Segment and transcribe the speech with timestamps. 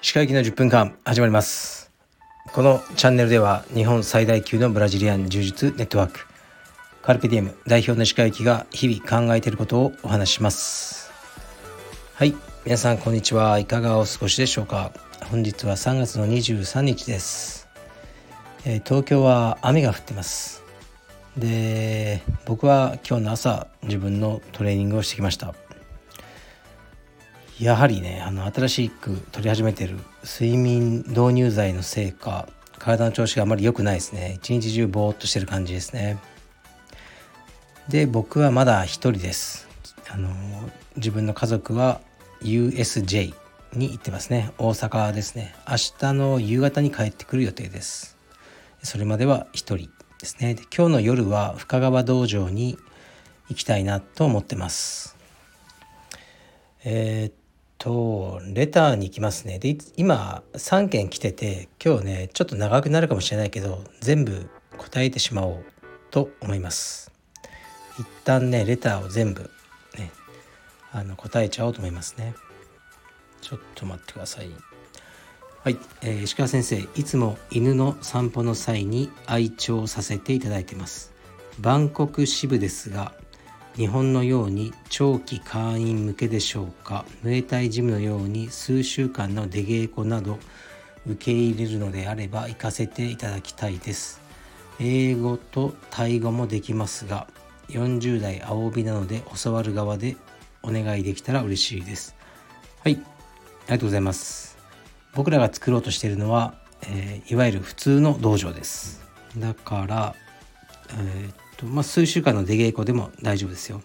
[0.00, 1.92] 歯科行きの10分間始まります。
[2.54, 6.20] このチャンネルでは日本最大級のブラジリアン柔術ネットワーク。
[7.02, 11.12] カルペディエム代表の歯科行きが日々考えていることをお話しします。
[12.14, 12.34] はい
[12.64, 13.58] 皆さんこんにちは。
[13.58, 14.90] いかがお過ごしでしょうか。
[15.30, 17.68] 本日は3月の23日です、
[18.64, 20.65] えー、東京は雨が降ってます。
[21.36, 25.54] で僕は今日の朝自分のトレーニングをしてきました。
[27.60, 34.34] やはりねあの新しく取り始めてる睡眠導入剤のせいか体の調子があまり良くないですね。
[34.36, 36.18] 一日中ぼーっとしてる感じですね。
[37.88, 39.68] で僕はまだ一人です。
[40.10, 40.30] あの
[40.96, 42.00] 自分の家族は
[42.42, 43.34] USJ
[43.74, 44.52] に行ってますね。
[44.58, 45.54] 大阪ですね。
[45.68, 48.16] 明日の夕方に帰ってくる予定です。
[48.82, 49.95] それまでは一人。
[50.20, 50.54] ですね。
[50.54, 52.78] で今日の夜は深川道場に
[53.48, 55.16] 行きたいなと思ってます。
[56.84, 57.34] えー、っ
[57.78, 59.58] とレターに行きますね。
[59.58, 65.64] で今3件来てて今日ねちょっと長くなるかもしれないけど全部答えてしまおう
[66.10, 67.12] と思います。
[67.98, 69.50] 一旦ねレターを全部
[69.98, 70.10] ね
[70.92, 72.34] あの答えちゃおうと思いますね。
[73.40, 74.50] ちょっと待ってください。
[75.66, 81.12] はい、えー、石川先生いつも犬の散歩の際に愛聴させていただいてます。
[81.58, 83.12] バンコク支部ですが
[83.74, 87.04] 日本のように長期会員向けでしょうか。
[87.24, 90.38] ムエタイジムのように数週間の出稽古など
[91.04, 94.20] 受け入れるのであれば行かせていただきたいです。
[94.78, 97.26] 英語とタイ語もできますが
[97.70, 100.16] 40代青帯なので教わる側で
[100.62, 102.14] お願いできたら嬉しいです。
[102.84, 102.92] はい。
[102.92, 103.02] あり
[103.70, 104.55] がとうございます。
[105.16, 109.02] 僕らが作ろうとしているのは、えー、いわゆる普通の道場です
[109.38, 110.14] だから、
[110.90, 113.82] えーとまあ、数週間の出稽古でも大丈夫ですよ。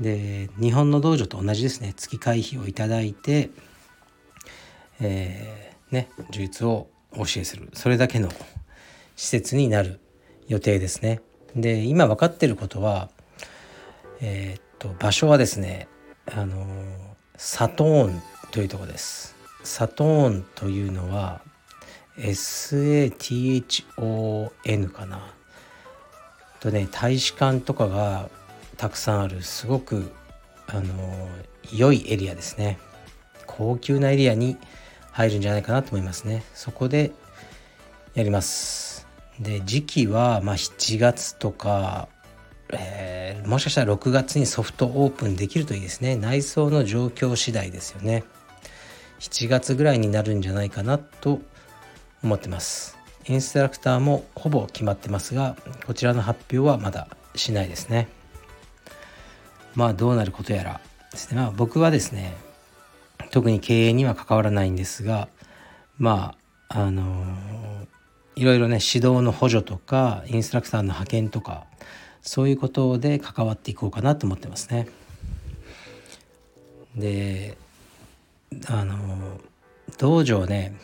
[0.00, 3.50] で日本の道場と同じですね月会費をいただいて、
[5.00, 8.28] えー、ね呪術をお教えするそれだけの
[9.16, 10.00] 施設になる
[10.48, 11.20] 予定ですね。
[11.56, 13.08] で今分かってることは、
[14.20, 15.88] えー、っと場所はですね
[16.26, 16.66] あの
[17.36, 19.33] サトーンというとこです。
[19.64, 21.40] サトーンというのは
[22.18, 23.32] SATHON
[24.92, 25.34] かな。
[26.60, 28.30] とね大使館とかが
[28.76, 30.10] たくさんあるすごく
[30.66, 31.28] あの
[31.72, 32.78] 良いエリアですね。
[33.46, 34.56] 高級なエリアに
[35.12, 36.44] 入るんじゃないかなと思いますね。
[36.54, 37.12] そこで
[38.14, 39.06] やります。
[39.38, 42.08] で時期はまあ7月とか、
[42.70, 46.16] えー、もしかしたら6月にソフトオープンできるといいですね。
[46.16, 48.24] 内装の状況次第ですよね。
[49.24, 51.40] 7月ぐらいになるんじゃないかなと
[52.22, 52.98] 思ってます。
[53.26, 58.08] インストラクターもほぼ決まってますがこちらの発表はまだしないですね。
[59.74, 60.80] まあどうなることやら
[61.10, 61.40] ですね。
[61.40, 62.36] まあ僕はですね
[63.30, 65.28] 特に経営には関わらないんですが
[65.96, 66.36] ま
[66.68, 67.86] ああのー、
[68.36, 71.64] いろいろね指導の補助とかインストラクターの派遣とか
[72.20, 74.86] そういうことで関わっていこうかなと思ってますね。
[76.94, 77.56] で
[78.68, 79.40] あの、
[79.98, 80.74] 道場ね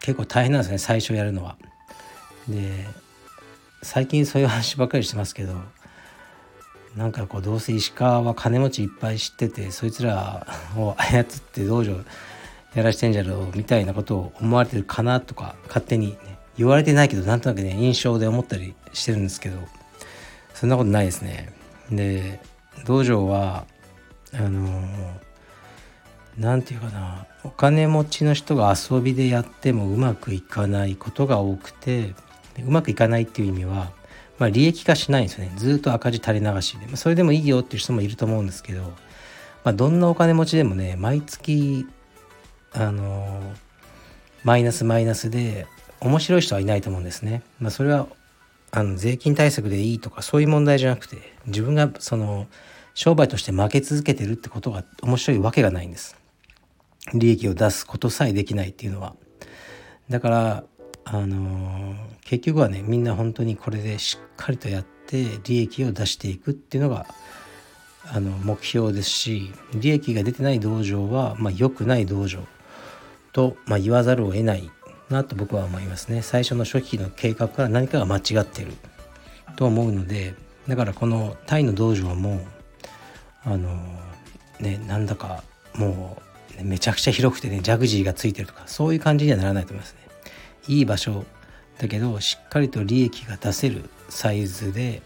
[0.00, 1.56] 結構大変なんですね最初やるのは。
[2.48, 2.86] で
[3.82, 5.54] 最近そういう話ばっかりしてますけど
[6.96, 11.94] なんかこうどうせ石川は金持ちいっぱい知っててそいつらを操って道場
[12.74, 19.58] やらしてんじゃろうみたいなことを思われてるかなとか勝手に、ね、言われてないけどなんとなくね印象で思ったりしてるんですけど
[20.54, 21.52] そんなことないですね。
[21.90, 22.40] で
[22.84, 23.66] 道場は
[24.32, 24.70] あの
[26.40, 32.14] 何て言うかなお金持ちの人が遊びでやってもうまくいかないことが多くて
[32.58, 33.92] うまくいかないっていう意味は、
[34.38, 38.90] まあ、利益化しないんですよねずっと赤字垂れ流しで、まあ、それでもいいよっていう人もいると思うんですけど、ま
[39.66, 41.86] あ、どんなお金持ちでもね毎月
[42.72, 43.42] あの
[44.42, 45.66] マイナスマイナスで
[46.00, 47.42] 面白い人はいないと思うんですね。
[47.58, 48.06] まあ、それは
[48.70, 52.46] あの税金対策でいいとかそういう問題じゃなくて自分がその
[52.94, 56.19] 商売として負け続けてるってことが面白いわけがないんです。
[57.14, 59.14] 利益を出すことさえできないっていうのは。
[60.08, 60.64] だから
[61.04, 61.94] あの
[62.24, 67.06] 結局はねみんな本当にこれでしっかりとやって利益を出していくっていうのが
[68.12, 72.40] あの目標ですし利益が出てない道場は、まあ、良くない道場
[73.32, 74.70] と、まあ、言わざるを得ない
[75.08, 78.72] なと僕は思いますね最初の初期の計画から何かが間違ってる
[79.56, 80.34] と思うので
[80.68, 82.40] だからこのタイの道場も
[83.44, 83.76] あの
[84.60, 85.42] ねなんだか
[85.74, 86.29] もう
[86.64, 90.00] めちゃくちゃ広くてねジャグジーがついてるとかそういう感じにはならないと思いますね。
[90.68, 91.24] いい場所
[91.78, 95.02] だけどしっかりと利益が出せるサイズで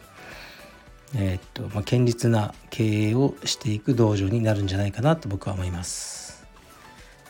[1.17, 6.45] えー、っとまあ、堅実な経営をしていく道場になるんじゃないかなと僕は思います。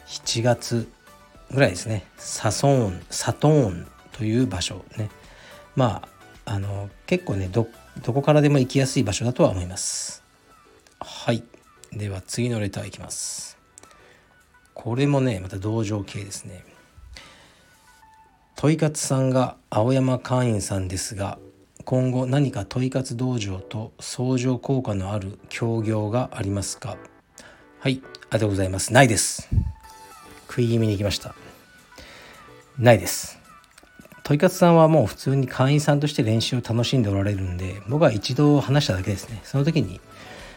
[0.06, 0.88] 7月
[1.50, 2.06] ぐらいですね。
[2.16, 5.10] サソーンサトーンという場所ね。
[5.76, 6.02] ま
[6.46, 7.66] ああの結構ねど
[8.06, 10.22] こからでも行きやすい場所だとは思います。
[11.00, 11.42] はい。
[11.92, 13.58] では次のレターいきます。
[14.74, 16.64] これもねまた道場系ですね。
[18.56, 21.38] 問い活さんが青山会員さんですが
[21.84, 26.96] 今後何か問い活道場と相乗効果のある協業がありますか？
[27.80, 28.92] はいありがとうございます。
[28.92, 29.48] ないです。
[30.48, 31.34] 食い気味に行きました。
[32.78, 33.38] ないです。
[34.22, 39.40] 問い活さんはもう普通に会員さんとして練習を楽しんでおられるんで僕は一度話しただけですね。
[39.44, 40.00] その時に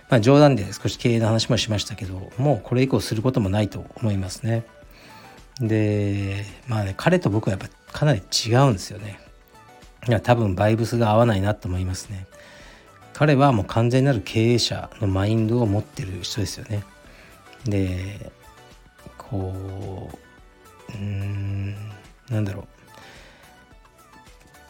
[0.10, 4.66] まあ冗談で少し経営の話もしましたけどもうこれ以降することもないと思いますね。
[5.60, 9.20] でまあね彼と僕はやっぱかなり違うんですよね。
[10.08, 12.28] いや多分バイブスが合わないなと思いますね。
[13.14, 16.84] 彼はもう完全なる経営者のマインドを持ってる人ですよね。
[17.66, 18.32] で
[19.18, 20.12] こ
[20.90, 21.76] ううん
[22.30, 22.68] なんだろう。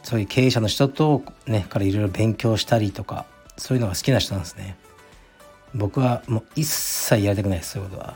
[0.04, 3.26] そういう経営者の人とねからいろいろ勉強したりとか
[3.58, 4.78] そういうのが好きな人なんですね。
[5.74, 8.16] 僕はもう一切やりたくないですそういうことは。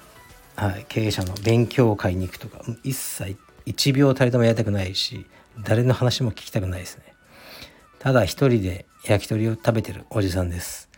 [0.56, 5.26] はい、経営者の勉強会に行くとか一切1秒たりともやりたくないし
[5.64, 7.04] 誰の話も聞きたくないですね。
[8.00, 10.90] ただ一人で焼き鳥を食べてるおじさんです。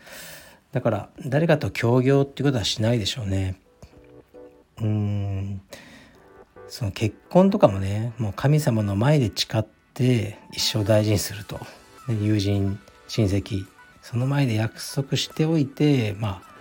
[0.72, 3.56] だから誰かと協業っていうことはしないでしょうね。
[4.80, 5.60] うん。
[6.68, 11.60] その結婚とかもねもう神様の前で誓って一生大事にすると。
[12.08, 12.78] 友人
[13.08, 13.66] 親戚
[14.04, 16.54] その前で約束しておいてまあ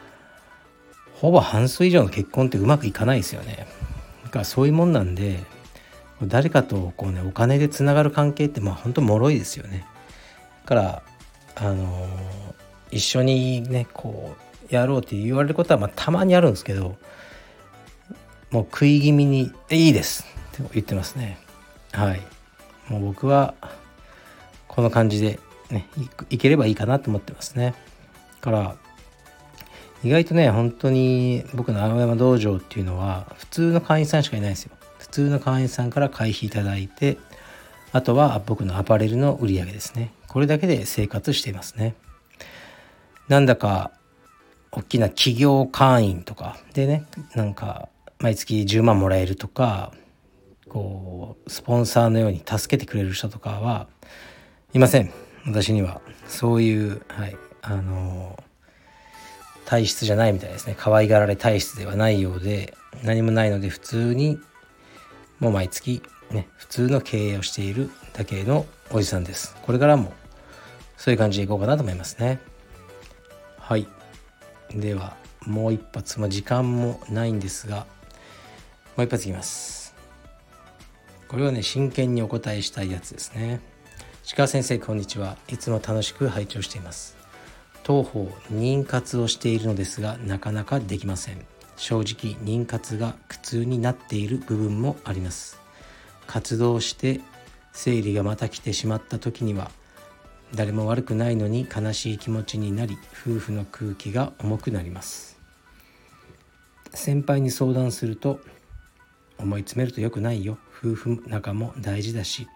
[1.15, 3.67] ほぼ半数以上の結婚ってうまくいかないですよね。
[4.23, 5.39] だからそういうもんなんで
[6.23, 9.85] 誰かとこうねお金でつながる関係ってまあ本当脆いですよね。
[10.63, 11.03] だから
[11.55, 12.07] あの、
[12.89, 14.37] 一緒にねこ
[14.71, 16.95] うやろうって言われることはまあたまにあるんですけど
[18.51, 20.23] もう食い気味に「いいです」
[20.55, 21.37] って言ってますね。
[21.91, 22.21] はい。
[22.87, 23.53] もう僕は
[24.69, 25.39] この感じで
[25.69, 25.88] ね
[26.30, 27.74] いければいいかなと思ってますね。
[28.42, 28.75] から
[30.04, 34.75] 意外とね本当に僕の青山道場っていうのは普通の会員さんしかいないんですよ。
[35.00, 37.18] 普通の会員さんから会費いただいて
[37.92, 40.12] あとは僕のアパレルの売り上げですね。
[40.27, 41.95] これだけで生活していますね。
[43.27, 43.92] なんだか
[44.71, 47.06] 大きな企業会員とかでね
[47.36, 47.88] なんか
[48.19, 49.94] 毎月10万もらえるとか
[50.68, 53.88] こうスポンサーのように助けてくれる人とかは
[54.74, 55.22] いません。
[55.45, 56.01] 私には。
[56.27, 58.41] そういうはいあの
[59.65, 60.75] 体質じゃないみたいですね。
[60.77, 64.39] 可愛がられ体質ではないようで何もないので普通に
[65.39, 66.01] もう毎月
[66.31, 69.55] ね普通の経営をしているだけのおじさんです。
[69.61, 70.13] これからも
[70.97, 72.39] そういう感じでいこうかなと思いますね。
[73.57, 73.87] はい。
[74.73, 77.85] ではもう一発、まあ、時間もないんですが
[78.95, 79.93] もう一発いきます。
[81.27, 83.59] これはね真剣にお答えしたいやつですね。
[84.25, 85.37] 鹿先生こんにちは。
[85.49, 87.17] いつも楽しく拝聴しています。
[87.83, 91.45] 当方妊活をしているのですがなかなかできません。
[91.75, 95.59] 正直妊活が苦痛になっている部分もあります。
[96.25, 97.19] 活動して
[97.73, 99.69] 生理がまた来てしまった時には
[100.55, 105.37] 誰も悪くないのに悲しい気持ちになり夫婦の空気が重くなります。
[106.93, 108.39] 先輩に相談すると
[109.38, 110.57] 思い詰めると良くないよ。
[110.79, 112.48] 夫婦仲も大事だし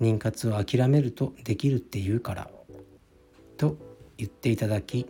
[0.00, 2.50] 妊活を諦めるとできるって言うから
[3.56, 3.76] と
[4.16, 5.06] 言っていただき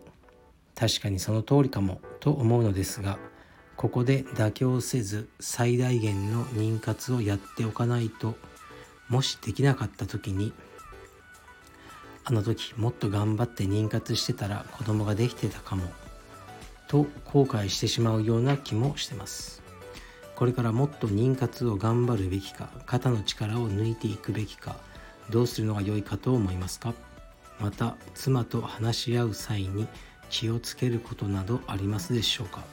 [0.75, 3.19] 確かにその通りかもと思うのですが
[3.77, 8.37] ここで妥協せず最大限の妊活をやっておかないと
[9.09, 10.53] もしできなかった時に
[12.25, 15.85] あの時もっと頑張って妊活してたら子供ができてたかも
[16.89, 19.60] と後悔してしまうような気もしてます。
[20.41, 24.75] これからもっと妊活を頑張るべきか肩の力を抜いていくべきか
[25.29, 26.95] どうするのが良いかと思いますか？
[27.61, 29.87] また妻と話し合う際に
[30.31, 32.65] 気をつけることなどありますでしょうか？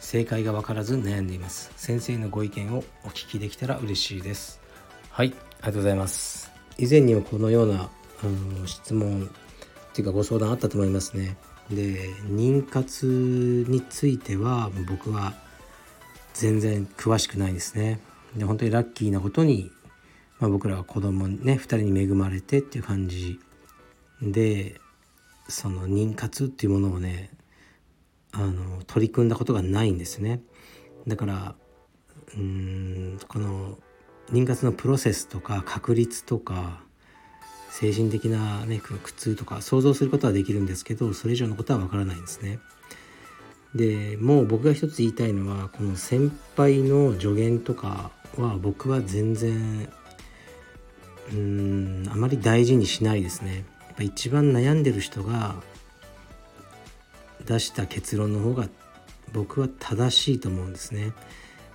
[0.00, 1.72] 正解が分からず悩んでいます。
[1.76, 4.60] 先生のご意見をお聞きできたら嬉しいです。
[5.08, 6.52] はいありがとうございます。
[6.76, 7.88] 以前にもこのような
[8.22, 8.26] あ
[8.60, 11.38] の質問っていうかご相談あったと思いますね。
[11.70, 15.32] で妊活については僕は
[16.34, 18.00] 全然詳しくないですね。
[18.36, 19.70] で本当にラッキーなことに、
[20.38, 23.40] まあ、僕らは子供ね2人に恵まれてっていう感じ。
[24.22, 24.80] で
[25.48, 27.30] その妊活っていうものをね
[28.32, 30.40] あの取り組んだことがないんですね。
[31.06, 31.54] だから
[32.36, 33.78] うんこの
[34.30, 36.82] 妊活のプロセスとか確率とか
[37.70, 42.58] 精神的な、ね、苦痛とか想像することはできるんですけどそれ以上のことはわからないんですね。
[43.74, 49.88] でもう僕が一つ言いたいのはこの先輩の助言とかは僕は全然
[51.30, 53.64] うーんあまり大事にしないですね。
[53.88, 55.54] やっぱ一番悩んでる人が
[57.46, 58.68] 出した結論の方が
[59.32, 61.12] 僕は正しいと思うんですね。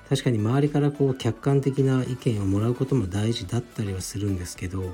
[0.10, 4.94] 確かに周りからこう客観的な意見をもらうことも大事だったりはするんですけど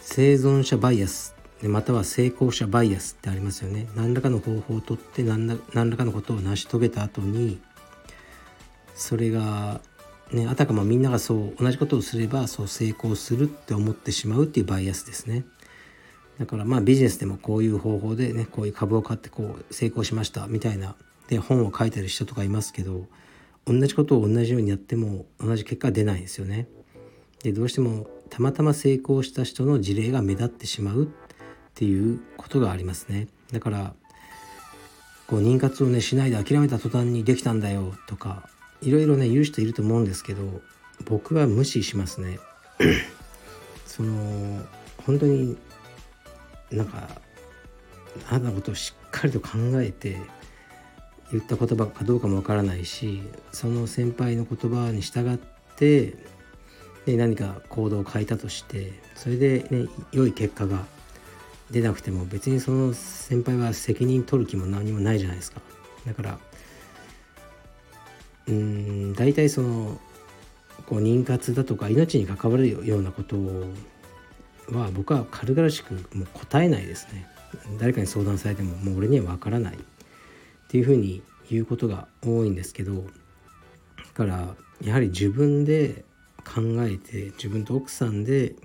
[0.00, 7.60] 生存者バイアスまたは成功者バイアスってありますよね何らかの方法をとって何ら何らかのことを成し遂げた後に
[8.94, 9.80] それが
[10.32, 15.44] ねあたかもみんながそう同じことをすればそう成功するって思ってしまうっていうバイアスですね
[16.38, 20.96] だからまあビジネスでもこういう方法でねこういう株を買ってこう成功しましたみたいな
[21.28, 23.06] で本を書いてる人とかいますけど
[23.66, 26.68] 同じことを同じようにやっても同じ結果は出ないんですよね。
[27.42, 31.06] でどうしてもたまたま成功した人の事例が目立ってしまうっ
[31.74, 33.28] ていうことがありますね。
[33.52, 33.94] だから
[35.26, 38.48] こう妊活をねしないで諦めた途端にできたんだよとか
[38.82, 40.60] いろいろね言う人いると思うんですけど
[41.06, 42.38] 僕は無視しますね。
[43.86, 44.64] その
[45.06, 45.56] 本当に
[46.70, 47.08] なんか
[48.28, 50.16] あんなことをしっかりと考えて
[51.30, 55.38] 言った言葉かどうかもわからないしその先輩の言葉に従っ
[55.76, 56.14] て
[57.06, 60.86] で何か行動を変えたとしてそれで、ね、良い結果が
[61.70, 65.60] 出なくても別にその先輩は責任取る気も何もないじゃないですか。
[66.06, 66.38] だから
[68.46, 69.98] うん大体その
[70.86, 73.36] こう妊活だとか命に関わるようなこと
[74.70, 77.26] は僕は軽々しくもう答えないですね。
[77.78, 79.74] 誰かに相談されてももう俺には分からない。
[79.74, 79.78] っ
[80.68, 83.02] ていうふうに言うことが多いんですけどだ
[84.14, 86.04] からやはり自分で
[86.44, 88.56] 考えて自分と奥さんで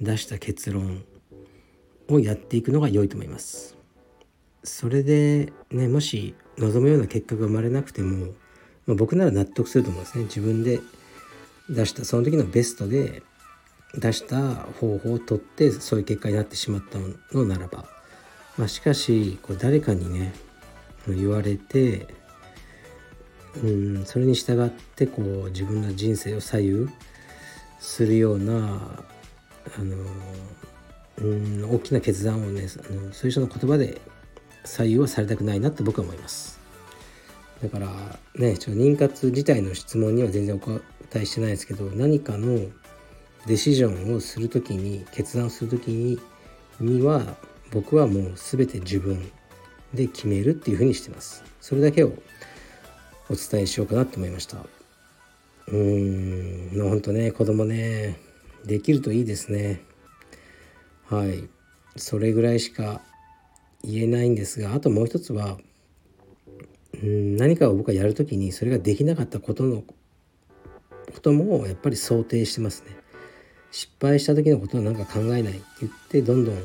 [0.00, 1.04] 出した結論
[2.08, 3.76] をやっていくのが良いと思います。
[4.66, 8.32] それでねもし望むような結果が生まれなくても、
[8.86, 10.80] まあ、僕なら納得すると思うんですね自分で
[11.70, 13.22] 出したその時のベストで
[13.94, 16.98] 出した方法をとってそういう結果になってしまった
[17.36, 17.86] のならば、
[18.58, 20.32] まあ、しかしこう誰かにね
[21.06, 22.08] 言われて
[23.62, 26.88] うんそれに従ってこう自分の人生を左右
[27.78, 29.04] するような
[29.78, 29.96] あの
[31.18, 34.00] うん大きな決断をねあのそういう人の言葉で
[34.64, 36.60] 左右はされたくないなと僕は思います。
[37.62, 37.88] だから
[38.34, 40.80] ねちょっと妊活自体の質問には全然お答
[41.14, 42.58] えしてないですけど何かの
[43.46, 46.18] デシジョンをする時に決断する時に
[46.80, 47.36] には
[47.70, 49.30] 僕はもう全て自分
[49.94, 51.42] で決めるっていうふうにしてます。
[51.60, 52.12] それだけを
[53.30, 54.58] お伝えしようかなと思いました。
[54.58, 58.20] うーんほんとね子供ね
[58.64, 59.80] できるといいですね。
[61.08, 61.48] はい。
[61.96, 63.00] それぐらいしか
[63.82, 65.58] 言えないんですがあともう一つは
[67.02, 72.96] うん何かを僕はやるときにそれができなかったことのこともやっぱり想定してますね。
[73.70, 76.56] 失敗した時のことは何か考えないって言ってどんどん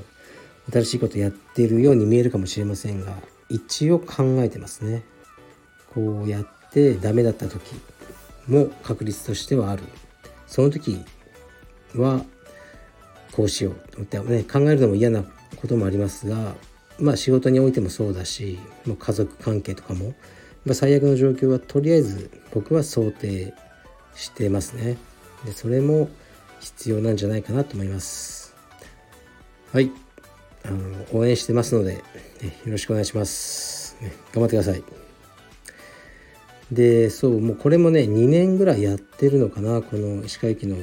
[0.71, 3.15] 新しいことやってるように見えるかもしれませんが
[3.49, 5.03] 一応考えてますね。
[5.93, 7.61] こうやってダメだった時
[8.47, 9.83] も確率としてはある。
[10.47, 11.03] その時
[11.95, 12.23] は
[13.31, 15.23] こうしようって、ね、考えるのも嫌な
[15.55, 16.55] こともありますが
[16.99, 20.13] まあ仕事においてもそうだし家族関係とかも、
[20.65, 23.53] まあ、最悪の状況はとりあえず僕は想定
[24.15, 24.97] してますね。
[25.45, 26.09] でそれも
[26.59, 28.55] 必要なんじゃないかなと思います。
[29.71, 29.89] はい。
[30.63, 32.01] あの応援してますので、ね、
[32.65, 34.83] よろしくお願いします、ね、頑張ってください。
[36.71, 40.77] でそうもうこれもね2年ぐらいやってるのかなこの石川駅の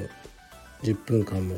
[0.82, 1.56] 10分間も。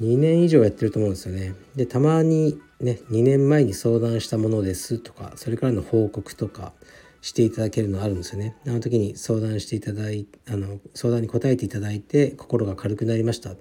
[0.00, 1.54] 2年以上やってると思うんですよね。
[1.76, 6.72] でたまにね2年前に相談したものですとかそれからの報告とか
[7.20, 8.56] していただけるのあるんですよね。
[8.66, 13.54] あの時に相談していただいあの相談に答えていただいて心が軽くなりました。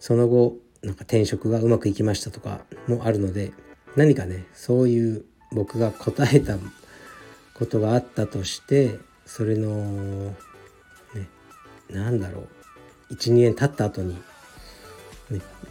[0.00, 3.52] その後なんか転職がうまくいきましたとかもあるので
[3.96, 6.58] 何かねそういう僕が答えた
[7.54, 10.34] ことがあったとしてそれの
[11.14, 11.28] ね
[11.88, 12.48] 何だろ
[13.10, 14.20] う12年経った後に、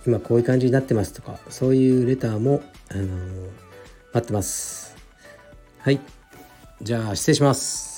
[0.06, 3.50] 今こういう感じになってますとかそういうレターも、あのー、
[4.14, 4.96] 待ってます。
[5.80, 6.00] はい。
[6.82, 7.93] じゃあ失礼します。